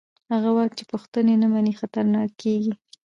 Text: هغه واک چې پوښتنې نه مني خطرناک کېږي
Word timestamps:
هغه 0.33 0.49
واک 0.55 0.71
چې 0.77 0.83
پوښتنې 0.91 1.33
نه 1.41 1.47
مني 1.53 1.73
خطرناک 1.79 2.29
کېږي 2.41 2.73